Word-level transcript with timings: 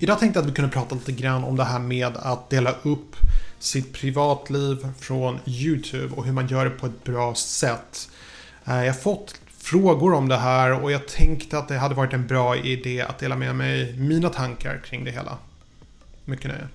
Idag 0.00 0.18
tänkte 0.18 0.38
jag 0.38 0.44
att 0.44 0.50
vi 0.50 0.54
kunde 0.54 0.70
prata 0.70 0.94
lite 0.94 1.12
grann 1.12 1.44
om 1.44 1.56
det 1.56 1.64
här 1.64 1.78
med 1.78 2.16
att 2.16 2.50
dela 2.50 2.74
upp 2.82 3.16
sitt 3.58 3.92
privatliv 3.92 4.86
från 4.98 5.38
YouTube 5.46 6.14
och 6.14 6.24
hur 6.24 6.32
man 6.32 6.46
gör 6.46 6.64
det 6.64 6.70
på 6.70 6.86
ett 6.86 7.04
bra 7.04 7.34
sätt. 7.34 8.08
Eh, 8.64 8.84
jag 8.84 8.92
har 8.92 9.00
fått 9.00 9.40
frågor 9.58 10.12
om 10.14 10.28
det 10.28 10.36
här 10.36 10.82
och 10.82 10.92
jag 10.92 11.08
tänkte 11.08 11.58
att 11.58 11.68
det 11.68 11.78
hade 11.78 11.94
varit 11.94 12.12
en 12.12 12.26
bra 12.26 12.56
idé 12.56 13.00
att 13.00 13.18
dela 13.18 13.36
med 13.36 13.56
mig 13.56 13.98
mina 13.98 14.28
tankar 14.28 14.80
kring 14.84 15.04
det 15.04 15.10
hela. 15.10 15.38
Mycket 16.24 16.46
nöje. 16.50 16.68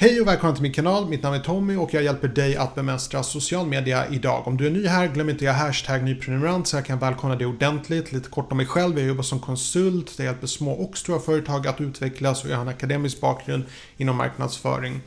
Hej 0.00 0.20
och 0.20 0.26
välkommen 0.26 0.54
till 0.54 0.62
min 0.62 0.72
kanal. 0.72 1.08
Mitt 1.08 1.22
namn 1.22 1.36
är 1.36 1.40
Tommy 1.40 1.76
och 1.76 1.94
jag 1.94 2.02
hjälper 2.02 2.28
dig 2.28 2.56
att 2.56 2.74
bemästra 2.74 3.22
social 3.22 3.66
media 3.66 4.08
idag. 4.08 4.48
Om 4.48 4.56
du 4.56 4.66
är 4.66 4.70
ny 4.70 4.86
här, 4.86 5.08
glöm 5.08 5.28
inte 5.28 5.50
att 5.50 5.56
hashtag 5.56 6.04
nyprenumerant 6.04 6.66
så 6.66 6.76
jag 6.76 6.86
kan 6.86 6.98
välkomna 6.98 7.36
dig 7.36 7.46
ordentligt. 7.46 8.12
Lite 8.12 8.30
kort 8.30 8.50
om 8.50 8.56
mig 8.56 8.66
själv. 8.66 8.98
Jag 8.98 9.08
jobbar 9.08 9.22
som 9.22 9.40
konsult. 9.40 10.14
Jag 10.16 10.24
hjälper 10.24 10.46
små 10.46 10.72
och 10.72 10.98
stora 10.98 11.20
företag 11.20 11.66
att 11.66 11.80
utvecklas 11.80 12.44
och 12.44 12.50
jag 12.50 12.56
har 12.56 12.62
en 12.62 12.68
akademisk 12.68 13.20
bakgrund 13.20 13.64
inom 13.96 14.16
marknadsföring. 14.16 15.00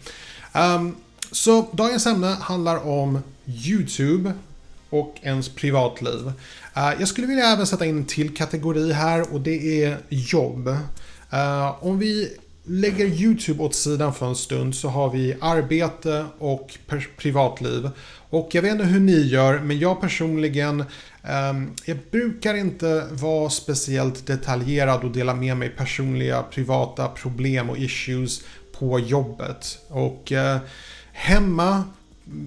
Um, 0.53 0.95
så 1.31 1.67
dagens 1.71 2.05
ämne 2.05 2.27
handlar 2.27 2.87
om 2.87 3.19
YouTube 3.45 4.33
och 4.89 5.15
ens 5.21 5.49
privatliv. 5.49 6.25
Uh, 6.77 6.93
jag 6.99 7.07
skulle 7.07 7.27
vilja 7.27 7.45
även 7.45 7.67
sätta 7.67 7.85
in 7.85 7.97
en 7.97 8.05
till 8.05 8.35
kategori 8.35 8.91
här 8.91 9.33
och 9.33 9.41
det 9.41 9.83
är 9.83 9.97
jobb. 10.09 10.67
Uh, 11.33 11.83
om 11.83 11.99
vi 11.99 12.37
lägger 12.63 13.05
YouTube 13.05 13.63
åt 13.63 13.75
sidan 13.75 14.13
för 14.13 14.25
en 14.25 14.35
stund 14.35 14.75
så 14.75 14.89
har 14.89 15.09
vi 15.09 15.35
arbete 15.41 16.25
och 16.37 16.77
privatliv. 17.17 17.89
Och 18.29 18.49
jag 18.51 18.61
vet 18.61 18.71
inte 18.71 18.83
hur 18.83 18.99
ni 18.99 19.21
gör, 19.21 19.59
men 19.59 19.79
jag 19.79 20.01
personligen 20.01 20.79
eh, 21.23 21.53
jag 21.85 21.97
brukar 22.11 22.53
inte 22.53 23.07
vara 23.11 23.49
speciellt 23.49 24.27
detaljerad 24.27 25.03
och 25.03 25.11
dela 25.11 25.33
med 25.33 25.57
mig 25.57 25.69
personliga 25.69 26.43
privata 26.43 27.07
problem 27.07 27.69
och 27.69 27.77
issues 27.77 28.41
på 28.79 28.99
jobbet. 28.99 29.79
Och 29.87 30.31
eh, 30.31 30.57
hemma 31.13 31.83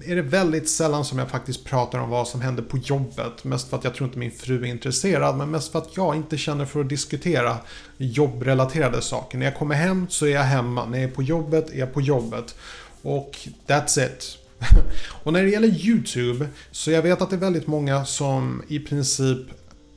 är 0.05 0.15
det 0.15 0.21
väldigt 0.21 0.69
sällan 0.69 1.05
som 1.05 1.19
jag 1.19 1.29
faktiskt 1.29 1.65
pratar 1.65 1.99
om 1.99 2.09
vad 2.09 2.27
som 2.27 2.41
händer 2.41 2.63
på 2.63 2.77
jobbet. 2.77 3.43
Mest 3.43 3.69
för 3.69 3.77
att 3.77 3.83
jag 3.83 3.95
tror 3.95 4.07
inte 4.07 4.19
min 4.19 4.31
fru 4.31 4.61
är 4.61 4.65
intresserad, 4.65 5.37
men 5.37 5.51
mest 5.51 5.71
för 5.71 5.79
att 5.79 5.97
jag 5.97 6.15
inte 6.15 6.37
känner 6.37 6.65
för 6.65 6.81
att 6.81 6.89
diskutera 6.89 7.57
jobbrelaterade 7.97 9.01
saker. 9.01 9.37
När 9.37 9.45
jag 9.45 9.55
kommer 9.55 9.75
hem 9.75 10.07
så 10.09 10.25
är 10.25 10.29
jag 10.29 10.43
hemma, 10.43 10.85
när 10.85 10.99
jag 10.99 11.09
är 11.09 11.13
på 11.13 11.23
jobbet 11.23 11.69
är 11.73 11.79
jag 11.79 11.93
på 11.93 12.01
jobbet. 12.01 12.55
Och 13.01 13.37
that's 13.67 14.05
it. 14.05 14.37
och 15.23 15.33
när 15.33 15.43
det 15.43 15.49
gäller 15.49 15.87
YouTube, 15.87 16.47
så 16.71 16.91
jag 16.91 17.01
vet 17.01 17.21
att 17.21 17.29
det 17.29 17.35
är 17.35 17.39
väldigt 17.39 17.67
många 17.67 18.05
som 18.05 18.63
i 18.67 18.79
princip 18.79 19.39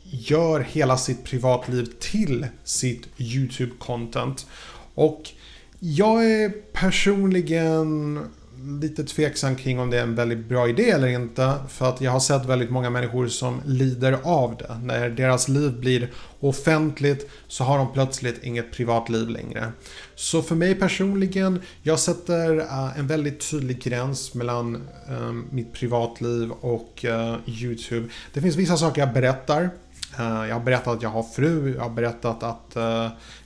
gör 0.03 0.61
hela 0.61 0.97
sitt 0.97 1.25
privatliv 1.25 1.89
till 2.01 2.47
sitt 2.65 3.09
YouTube-content. 3.17 4.47
Och 4.95 5.31
jag 5.79 6.25
är 6.25 6.51
personligen 6.73 8.19
lite 8.63 9.05
tveksam 9.05 9.57
kring 9.57 9.81
om 9.81 9.91
det 9.91 9.99
är 9.99 10.03
en 10.03 10.15
väldigt 10.15 10.49
bra 10.49 10.69
idé 10.69 10.91
eller 10.91 11.09
inte. 11.09 11.55
För 11.69 11.89
att 11.89 12.01
jag 12.01 12.11
har 12.11 12.21
sett 12.21 12.47
väldigt 12.47 12.71
många 12.71 12.91
människor 12.91 13.29
som 13.29 13.61
lider 13.65 14.19
av 14.23 14.57
det. 14.57 14.81
När 14.83 15.11
deras 15.11 15.49
liv 15.49 15.81
blir 15.81 16.11
offentligt 16.41 17.31
så 17.49 17.65
har 17.65 17.79
de 17.79 17.93
plötsligt 17.93 18.45
inget 18.45 18.73
privatliv 18.73 19.29
längre. 19.29 19.73
Så 20.15 20.43
för 20.43 20.55
mig 20.55 20.75
personligen, 20.75 21.61
jag 21.83 21.99
sätter 21.99 22.59
eh, 22.59 22.99
en 22.99 23.07
väldigt 23.07 23.51
tydlig 23.51 23.83
gräns 23.83 24.35
mellan 24.35 24.89
eh, 25.09 25.33
mitt 25.51 25.73
privatliv 25.73 26.51
och 26.51 27.05
eh, 27.05 27.37
YouTube. 27.47 28.09
Det 28.33 28.41
finns 28.41 28.57
vissa 28.57 28.77
saker 28.77 29.01
jag 29.01 29.13
berättar. 29.13 29.71
Jag 30.19 30.55
har 30.55 30.61
berättat 30.61 30.97
att 30.97 31.03
jag 31.03 31.11
har 31.11 31.23
fru, 31.23 31.75
jag 31.75 31.83
har 31.83 31.91
berättat 31.91 32.43
att 32.43 32.77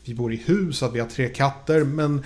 vi 0.04 0.14
bor 0.14 0.32
i 0.32 0.36
hus, 0.36 0.82
att 0.82 0.94
vi 0.94 1.00
har 1.00 1.06
tre 1.06 1.28
katter. 1.28 1.84
Men 1.84 2.24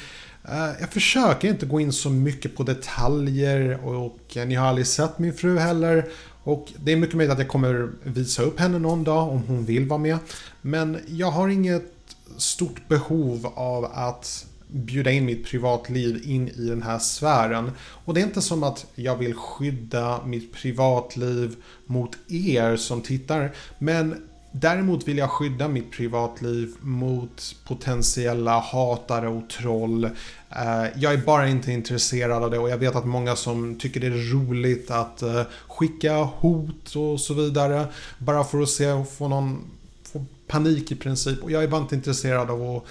Eh, 0.48 0.70
jag 0.80 0.90
försöker 0.90 1.48
inte 1.48 1.66
gå 1.66 1.80
in 1.80 1.92
så 1.92 2.10
mycket 2.10 2.56
på 2.56 2.62
detaljer 2.62 3.86
och 3.86 4.36
eh, 4.36 4.46
ni 4.46 4.54
har 4.54 4.66
aldrig 4.66 4.86
sett 4.86 5.18
min 5.18 5.34
fru 5.34 5.58
heller. 5.58 6.08
Och 6.42 6.72
det 6.84 6.92
är 6.92 6.96
mycket 6.96 7.16
möjligt 7.16 7.32
att 7.32 7.38
jag 7.38 7.48
kommer 7.48 7.90
visa 8.02 8.42
upp 8.42 8.60
henne 8.60 8.78
någon 8.78 9.04
dag 9.04 9.28
om 9.28 9.42
hon 9.42 9.64
vill 9.64 9.86
vara 9.86 9.98
med. 9.98 10.18
Men 10.62 10.98
jag 11.06 11.30
har 11.30 11.48
inget 11.48 11.92
stort 12.36 12.88
behov 12.88 13.52
av 13.54 13.84
att 13.84 14.46
bjuda 14.68 15.10
in 15.10 15.24
mitt 15.24 15.46
privatliv 15.46 16.22
in 16.24 16.48
i 16.48 16.68
den 16.68 16.82
här 16.82 16.98
sfären. 16.98 17.70
Och 17.78 18.14
det 18.14 18.20
är 18.20 18.24
inte 18.24 18.42
som 18.42 18.62
att 18.62 18.86
jag 18.94 19.16
vill 19.16 19.34
skydda 19.34 20.20
mitt 20.24 20.52
privatliv 20.52 21.56
mot 21.86 22.16
er 22.28 22.76
som 22.76 23.00
tittar. 23.00 23.52
Men 23.78 24.28
Däremot 24.60 25.08
vill 25.08 25.18
jag 25.18 25.30
skydda 25.30 25.68
mitt 25.68 25.92
privatliv 25.92 26.74
mot 26.80 27.56
potentiella 27.64 28.58
hatare 28.60 29.28
och 29.28 29.48
troll. 29.48 30.04
Eh, 30.50 30.84
jag 30.96 31.12
är 31.12 31.16
bara 31.16 31.48
inte 31.48 31.72
intresserad 31.72 32.42
av 32.42 32.50
det 32.50 32.58
och 32.58 32.70
jag 32.70 32.78
vet 32.78 32.96
att 32.96 33.06
många 33.06 33.36
som 33.36 33.78
tycker 33.78 34.00
det 34.00 34.06
är 34.06 34.32
roligt 34.32 34.90
att 34.90 35.22
eh, 35.22 35.42
skicka 35.68 36.14
hot 36.14 36.96
och 36.96 37.20
så 37.20 37.34
vidare. 37.34 37.86
Bara 38.18 38.44
för 38.44 38.62
att 38.62 38.68
se 38.68 38.92
och 38.92 39.08
få 39.08 39.28
någon 39.28 39.64
få 40.02 40.24
panik 40.46 40.92
i 40.92 40.96
princip. 40.96 41.42
Och 41.42 41.50
jag 41.50 41.62
är 41.62 41.68
bara 41.68 41.80
inte 41.80 41.94
intresserad 41.94 42.50
av 42.50 42.76
att 42.76 42.84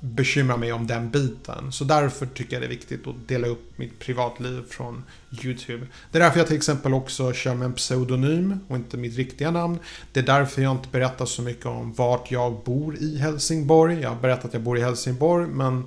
bekymra 0.00 0.56
mig 0.56 0.72
om 0.72 0.86
den 0.86 1.10
biten. 1.10 1.72
Så 1.72 1.84
därför 1.84 2.26
tycker 2.26 2.52
jag 2.52 2.62
det 2.62 2.66
är 2.66 2.70
viktigt 2.70 3.06
att 3.06 3.28
dela 3.28 3.46
upp 3.46 3.78
mitt 3.78 3.98
privatliv 3.98 4.62
från 4.68 5.04
YouTube. 5.44 5.86
Det 6.12 6.18
är 6.18 6.22
därför 6.22 6.38
jag 6.38 6.46
till 6.46 6.56
exempel 6.56 6.94
också 6.94 7.32
kör 7.32 7.54
med 7.54 7.66
en 7.66 7.72
pseudonym 7.72 8.60
och 8.68 8.76
inte 8.76 8.96
mitt 8.96 9.16
riktiga 9.16 9.50
namn. 9.50 9.78
Det 10.12 10.20
är 10.20 10.24
därför 10.24 10.62
jag 10.62 10.72
inte 10.72 10.88
berättar 10.88 11.26
så 11.26 11.42
mycket 11.42 11.66
om 11.66 11.92
vart 11.92 12.30
jag 12.30 12.64
bor 12.64 12.96
i 12.96 13.18
Helsingborg. 13.18 14.00
Jag 14.00 14.08
har 14.08 14.20
berättat 14.20 14.44
att 14.44 14.52
jag 14.52 14.62
bor 14.62 14.78
i 14.78 14.82
Helsingborg 14.82 15.46
men 15.46 15.84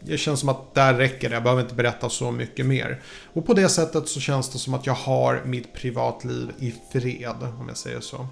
det 0.00 0.18
känns 0.18 0.40
som 0.40 0.48
att 0.48 0.74
där 0.74 0.94
räcker 0.94 1.28
det. 1.28 1.34
Jag 1.34 1.42
behöver 1.42 1.62
inte 1.62 1.74
berätta 1.74 2.10
så 2.10 2.30
mycket 2.30 2.66
mer. 2.66 3.00
Och 3.32 3.46
på 3.46 3.54
det 3.54 3.68
sättet 3.68 4.08
så 4.08 4.20
känns 4.20 4.52
det 4.52 4.58
som 4.58 4.74
att 4.74 4.86
jag 4.86 4.94
har 4.94 5.42
mitt 5.44 5.74
privatliv 5.74 6.50
i 6.58 6.74
fred, 6.92 7.36
om 7.60 7.68
jag 7.68 7.76
säger 7.76 8.00
så. 8.00 8.26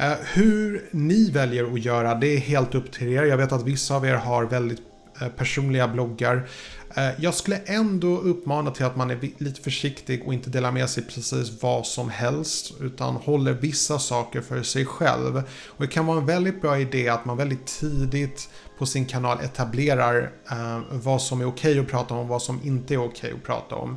Eh, 0.00 0.12
hur 0.34 0.88
ni 0.90 1.30
väljer 1.30 1.72
att 1.72 1.84
göra, 1.84 2.14
det 2.14 2.26
är 2.26 2.38
helt 2.38 2.74
upp 2.74 2.92
till 2.92 3.08
er. 3.08 3.22
Jag 3.22 3.36
vet 3.36 3.52
att 3.52 3.64
vissa 3.64 3.96
av 3.96 4.06
er 4.06 4.14
har 4.14 4.44
väldigt 4.44 4.82
eh, 5.20 5.28
personliga 5.28 5.88
bloggar. 5.88 6.48
Eh, 6.96 7.08
jag 7.18 7.34
skulle 7.34 7.56
ändå 7.56 8.18
uppmana 8.18 8.70
till 8.70 8.84
att 8.84 8.96
man 8.96 9.10
är 9.10 9.18
lite 9.38 9.60
försiktig 9.60 10.26
och 10.26 10.34
inte 10.34 10.50
delar 10.50 10.72
med 10.72 10.90
sig 10.90 11.02
precis 11.02 11.62
vad 11.62 11.86
som 11.86 12.10
helst. 12.10 12.72
Utan 12.80 13.14
håller 13.14 13.52
vissa 13.52 13.98
saker 13.98 14.40
för 14.40 14.62
sig 14.62 14.84
själv. 14.84 15.36
Och 15.66 15.82
det 15.82 15.86
kan 15.86 16.06
vara 16.06 16.18
en 16.18 16.26
väldigt 16.26 16.60
bra 16.60 16.78
idé 16.78 17.08
att 17.08 17.24
man 17.24 17.36
väldigt 17.36 17.66
tidigt 17.66 18.48
på 18.78 18.86
sin 18.86 19.06
kanal 19.06 19.38
etablerar 19.40 20.30
vad 20.90 21.22
som 21.22 21.40
är 21.40 21.48
okej 21.48 21.70
okay 21.70 21.80
att 21.80 21.90
prata 21.90 22.14
om 22.14 22.20
och 22.20 22.28
vad 22.28 22.42
som 22.42 22.60
inte 22.64 22.94
är 22.94 22.98
okej 22.98 23.08
okay 23.08 23.32
att 23.32 23.42
prata 23.42 23.74
om. 23.74 23.96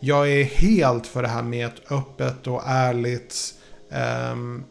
Jag 0.00 0.32
är 0.32 0.44
helt 0.44 1.06
för 1.06 1.22
det 1.22 1.28
här 1.28 1.42
med 1.42 1.66
ett 1.66 1.92
öppet 1.92 2.46
och 2.46 2.62
ärligt 2.66 3.54
um, 4.32 4.64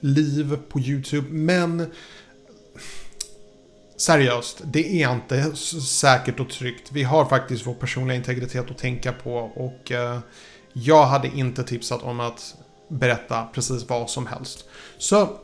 liv 0.00 0.58
på 0.68 0.80
YouTube. 0.80 1.26
Men 1.30 1.86
seriöst, 3.96 4.60
det 4.64 5.02
är 5.02 5.12
inte 5.12 5.56
säkert 5.80 6.40
och 6.40 6.50
tryggt. 6.50 6.92
Vi 6.92 7.02
har 7.02 7.24
faktiskt 7.24 7.66
vår 7.66 7.74
personliga 7.74 8.16
integritet 8.16 8.70
att 8.70 8.78
tänka 8.78 9.12
på 9.12 9.34
och 9.36 9.92
eh, 9.92 10.18
jag 10.72 11.06
hade 11.06 11.28
inte 11.28 11.64
tipsat 11.64 12.02
om 12.02 12.20
att 12.20 12.54
berätta 12.88 13.46
precis 13.54 13.88
vad 13.88 14.10
som 14.10 14.26
helst. 14.26 14.64
Så 14.98 15.38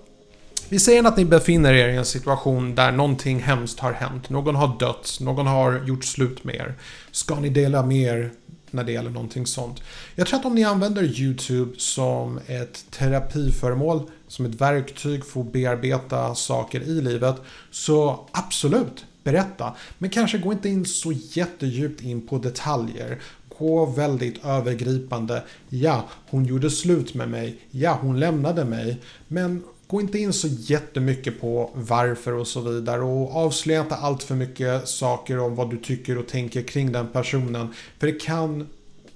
vi 0.69 0.79
säger 0.79 1.05
att 1.05 1.17
ni 1.17 1.25
befinner 1.25 1.73
er 1.73 1.89
i 1.89 1.97
en 1.97 2.05
situation 2.05 2.75
där 2.75 2.93
någonting 2.93 3.43
hemskt 3.43 3.81
har 3.81 3.93
hänt. 3.93 4.31
Någon 4.31 4.55
har 4.55 4.79
dött, 4.79 5.19
någon 5.21 5.47
har 5.47 5.85
gjort 5.87 6.05
slut 6.05 6.45
med 6.45 6.55
er. 6.55 6.75
Ska 7.11 7.41
ni 7.41 7.49
dela 7.49 7.83
med 7.83 8.03
er 8.03 8.33
när 8.75 8.85
det 8.85 8.93
gäller 8.93 9.11
någonting 9.11 9.47
sånt. 9.47 9.83
Jag 10.15 10.27
tror 10.27 10.39
att 10.39 10.47
om 10.47 10.55
ni 10.55 10.65
använder 10.65 11.21
YouTube 11.21 11.73
som 11.79 12.41
ett 12.47 12.85
terapiföremål, 12.91 14.03
som 14.29 14.47
ett 14.47 14.61
verktyg 14.61 15.25
för 15.25 15.41
att 15.41 15.53
bearbeta 15.53 16.35
saker 16.35 16.81
i 16.81 17.01
livet, 17.01 17.37
så 17.71 18.29
absolut, 18.33 19.05
berätta. 19.23 19.75
Men 19.99 20.11
kanske 20.11 20.39
gå 20.39 20.53
inte 20.53 20.69
in 20.69 20.85
så 20.85 21.13
jättedjupt 21.13 22.01
in 22.01 22.27
på 22.27 22.39
detaljer. 22.39 23.21
Gå 23.59 23.87
väldigt 23.87 24.45
övergripande. 24.45 25.43
Ja, 25.69 26.05
hon 26.31 26.45
gjorde 26.45 26.71
slut 26.71 27.15
med 27.15 27.29
mig. 27.29 27.59
Ja, 27.71 27.99
hon 28.01 28.21
lämnade 28.21 28.65
mig. 28.65 29.01
Men 29.29 29.63
Gå 29.87 30.01
inte 30.01 30.19
in 30.19 30.33
så 30.33 30.49
jättemycket 30.49 31.41
på 31.41 31.71
varför 31.75 32.33
och 32.33 32.47
så 32.47 32.61
vidare 32.61 33.01
och 33.01 33.37
avslöja 33.37 33.81
inte 33.81 33.95
allt 33.95 34.23
för 34.23 34.35
mycket 34.35 34.89
saker 34.89 35.39
om 35.39 35.55
vad 35.55 35.71
du 35.71 35.77
tycker 35.77 36.19
och 36.19 36.29
tänker 36.29 36.63
kring 36.63 36.93
den 36.93 37.09
personen. 37.09 37.75
För 37.99 38.07
det 38.07 38.21
kan 38.21 38.69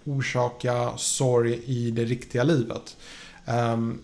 orsaka 0.04 0.92
sorg 0.96 1.60
i 1.64 1.90
det 1.90 2.04
riktiga 2.04 2.42
livet. 2.42 2.96
Um, 3.46 4.02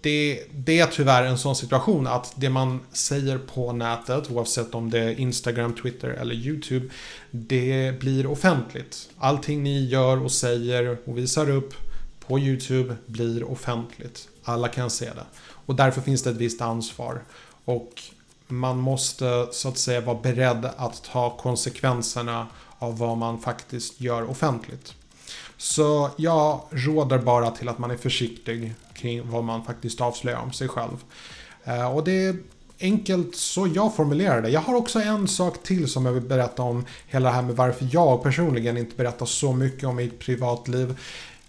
det, 0.00 0.42
det, 0.52 0.80
är 0.80 0.86
tyvärr 0.86 1.22
en 1.22 1.38
sån 1.38 1.56
situation 1.56 2.06
att 2.06 2.32
det 2.36 2.50
man 2.50 2.80
säger 2.92 3.38
på 3.38 3.72
nätet, 3.72 4.30
oavsett 4.30 4.74
om 4.74 4.90
det 4.90 4.98
är 4.98 5.20
Instagram, 5.20 5.74
Twitter 5.74 6.08
eller 6.08 6.34
YouTube, 6.34 6.88
det 7.30 8.00
blir 8.00 8.26
offentligt. 8.26 9.08
Allting 9.18 9.62
ni 9.62 9.86
gör 9.86 10.22
och 10.22 10.32
säger 10.32 10.98
och 11.04 11.18
visar 11.18 11.50
upp 11.50 11.74
på 12.26 12.38
YouTube 12.38 12.96
blir 13.06 13.44
offentligt. 13.44 14.28
Alla 14.44 14.68
kan 14.68 14.90
se 14.90 15.06
det. 15.06 15.24
Och 15.66 15.74
därför 15.74 16.00
finns 16.00 16.22
det 16.22 16.30
ett 16.30 16.36
visst 16.36 16.60
ansvar. 16.60 17.22
Och 17.64 18.02
man 18.48 18.78
måste 18.78 19.48
så 19.52 19.68
att 19.68 19.78
säga 19.78 20.00
vara 20.00 20.18
beredd 20.22 20.70
att 20.76 21.04
ta 21.04 21.36
konsekvenserna 21.36 22.46
av 22.78 22.98
vad 22.98 23.18
man 23.18 23.38
faktiskt 23.38 24.00
gör 24.00 24.30
offentligt. 24.30 24.94
Så 25.56 26.10
jag 26.16 26.60
råder 26.70 27.18
bara 27.18 27.50
till 27.50 27.68
att 27.68 27.78
man 27.78 27.90
är 27.90 27.96
försiktig 27.96 28.74
kring 28.94 29.30
vad 29.30 29.44
man 29.44 29.64
faktiskt 29.64 30.00
avslöjar 30.00 30.38
om 30.38 30.52
sig 30.52 30.68
själv. 30.68 31.04
Eh, 31.64 31.94
och 31.96 32.04
det 32.04 32.24
är 32.26 32.36
enkelt 32.80 33.36
så 33.36 33.68
jag 33.74 33.94
formulerar 33.94 34.42
det. 34.42 34.48
Jag 34.48 34.60
har 34.60 34.74
också 34.74 35.00
en 35.00 35.28
sak 35.28 35.62
till 35.62 35.88
som 35.88 36.06
jag 36.06 36.12
vill 36.12 36.22
berätta 36.22 36.62
om 36.62 36.84
hela 37.06 37.28
det 37.28 37.34
här 37.34 37.42
med 37.42 37.56
varför 37.56 37.88
jag 37.92 38.22
personligen 38.22 38.76
inte 38.76 38.96
berättar 38.96 39.26
så 39.26 39.52
mycket 39.52 39.84
om 39.84 39.96
mitt 39.96 40.18
privatliv. 40.18 40.98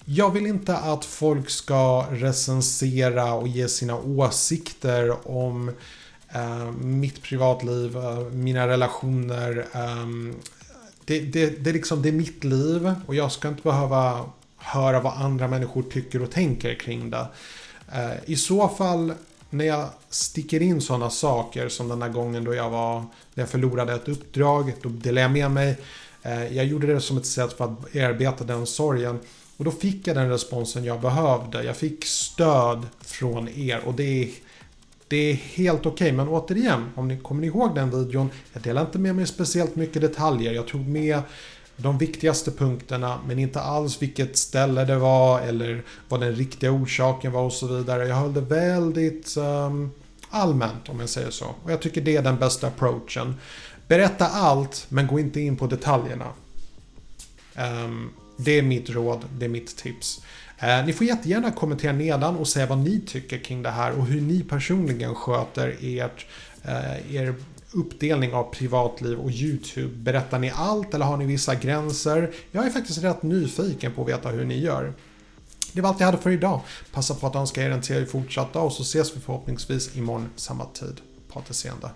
Jag 0.09 0.31
vill 0.31 0.45
inte 0.45 0.77
att 0.77 1.05
folk 1.05 1.49
ska 1.49 2.05
recensera 2.11 3.33
och 3.33 3.47
ge 3.47 3.67
sina 3.67 3.97
åsikter 3.97 5.27
om 5.27 5.71
eh, 6.29 6.71
mitt 6.71 7.21
privatliv, 7.21 7.97
eh, 7.97 8.19
mina 8.19 8.67
relationer. 8.67 9.65
Eh, 9.73 10.35
det, 11.05 11.19
det, 11.19 11.63
det, 11.63 11.71
liksom, 11.71 12.01
det 12.01 12.09
är 12.09 12.13
mitt 12.13 12.43
liv 12.43 12.93
och 13.07 13.15
jag 13.15 13.31
ska 13.31 13.47
inte 13.47 13.61
behöva 13.61 14.25
höra 14.57 14.99
vad 14.99 15.13
andra 15.13 15.47
människor 15.47 15.83
tycker 15.83 16.21
och 16.21 16.31
tänker 16.31 16.73
kring 16.75 17.09
det. 17.09 17.27
Eh, 17.93 18.11
I 18.25 18.35
så 18.35 18.67
fall 18.69 19.13
när 19.49 19.65
jag 19.65 19.89
sticker 20.09 20.61
in 20.61 20.81
sådana 20.81 21.09
saker 21.09 21.69
som 21.69 21.87
den 21.87 22.01
här 22.01 22.09
gången 22.09 22.43
då 22.43 22.53
jag 22.53 22.69
var, 22.69 22.99
när 22.99 23.43
jag 23.43 23.49
förlorade 23.49 23.93
ett 23.93 24.07
uppdrag, 24.07 24.73
då 24.81 24.89
delade 24.89 25.21
jag 25.21 25.31
med 25.31 25.51
mig. 25.51 25.77
Eh, 26.21 26.57
jag 26.57 26.65
gjorde 26.65 26.87
det 26.87 27.01
som 27.01 27.17
ett 27.17 27.25
sätt 27.25 27.53
för 27.53 27.65
att 27.65 27.91
bearbeta 27.93 28.43
den 28.43 28.67
sorgen. 28.67 29.19
Och 29.57 29.65
då 29.65 29.71
fick 29.71 30.07
jag 30.07 30.15
den 30.15 30.29
responsen 30.29 30.83
jag 30.83 31.01
behövde. 31.01 31.63
Jag 31.63 31.77
fick 31.77 32.05
stöd 32.05 32.87
från 33.01 33.49
er 33.49 33.79
och 33.85 33.93
det 33.93 34.23
är, 34.23 34.29
det 35.07 35.17
är 35.17 35.33
helt 35.33 35.85
okej. 35.85 35.91
Okay. 35.91 36.11
Men 36.11 36.27
återigen, 36.27 36.91
om 36.95 37.07
ni 37.07 37.17
kommer 37.17 37.43
ihåg 37.43 37.75
den 37.75 37.89
videon. 37.89 38.29
Jag 38.53 38.63
delar 38.63 38.81
inte 38.81 38.99
med 38.99 39.15
mig 39.15 39.27
speciellt 39.27 39.75
mycket 39.75 40.01
detaljer. 40.01 40.53
Jag 40.53 40.67
tog 40.67 40.87
med 40.87 41.21
de 41.77 41.97
viktigaste 41.97 42.51
punkterna 42.51 43.19
men 43.27 43.39
inte 43.39 43.61
alls 43.61 44.01
vilket 44.01 44.37
ställe 44.37 44.85
det 44.85 44.97
var 44.97 45.41
eller 45.41 45.83
vad 46.09 46.19
den 46.19 46.35
riktiga 46.35 46.71
orsaken 46.71 47.31
var 47.31 47.41
och 47.41 47.53
så 47.53 47.67
vidare. 47.67 48.07
Jag 48.07 48.15
höll 48.15 48.33
det 48.33 48.41
väldigt 48.41 49.37
um, 49.37 49.91
allmänt 50.29 50.89
om 50.89 50.99
jag 50.99 51.09
säger 51.09 51.29
så. 51.29 51.45
Och 51.63 51.71
jag 51.71 51.81
tycker 51.81 52.01
det 52.01 52.15
är 52.15 52.21
den 52.21 52.37
bästa 52.37 52.67
approachen. 52.67 53.35
Berätta 53.87 54.27
allt 54.27 54.85
men 54.89 55.07
gå 55.07 55.19
inte 55.19 55.39
in 55.41 55.57
på 55.57 55.67
detaljerna. 55.67 56.27
Um, 57.85 58.13
det 58.37 58.51
är 58.51 58.61
mitt 58.61 58.89
råd, 58.89 59.25
det 59.37 59.45
är 59.45 59.49
mitt 59.49 59.77
tips. 59.77 60.21
Eh, 60.59 60.85
ni 60.85 60.93
får 60.93 61.07
jättegärna 61.07 61.51
kommentera 61.51 61.91
nedan 61.91 62.35
och 62.35 62.47
säga 62.47 62.65
vad 62.65 62.77
ni 62.77 63.01
tycker 63.01 63.37
kring 63.37 63.63
det 63.63 63.69
här 63.69 63.91
och 63.91 64.05
hur 64.05 64.21
ni 64.21 64.43
personligen 64.43 65.15
sköter 65.15 65.75
ert, 65.81 66.25
eh, 66.63 67.15
er 67.15 67.35
uppdelning 67.71 68.33
av 68.33 68.53
privatliv 68.53 69.19
och 69.19 69.31
YouTube. 69.31 69.95
Berättar 69.95 70.39
ni 70.39 70.51
allt 70.55 70.93
eller 70.93 71.05
har 71.05 71.17
ni 71.17 71.25
vissa 71.25 71.55
gränser? 71.55 72.31
Jag 72.51 72.65
är 72.65 72.69
faktiskt 72.69 73.03
rätt 73.03 73.23
nyfiken 73.23 73.93
på 73.93 74.01
att 74.01 74.09
veta 74.09 74.29
hur 74.29 74.45
ni 74.45 74.59
gör. 74.59 74.93
Det 75.73 75.81
var 75.81 75.89
allt 75.89 75.99
jag 75.99 76.05
hade 76.05 76.17
för 76.17 76.29
idag. 76.29 76.61
Passa 76.91 77.15
på 77.15 77.27
att 77.27 77.35
önska 77.35 77.63
er 77.63 77.69
en 77.69 77.81
trevlig 77.81 78.09
fortsatt 78.09 78.53
dag 78.53 78.65
och 78.65 78.73
så 78.73 78.81
ses 78.83 79.15
vi 79.15 79.19
förhoppningsvis 79.19 79.97
imorgon 79.97 80.29
samma 80.35 80.65
tid. 80.65 81.01
På 81.27 81.39
återseende. 81.39 81.89